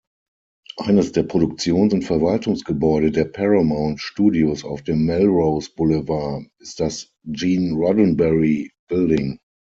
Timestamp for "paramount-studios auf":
3.25-4.81